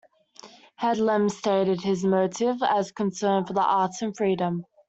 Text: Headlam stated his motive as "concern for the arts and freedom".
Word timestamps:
Headlam 0.81 1.29
stated 1.29 1.81
his 1.81 2.03
motive 2.03 2.57
as 2.63 2.91
"concern 2.91 3.45
for 3.45 3.53
the 3.53 3.61
arts 3.63 4.01
and 4.01 4.17
freedom". 4.17 4.65